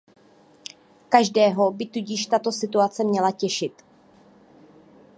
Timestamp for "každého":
1.09-1.71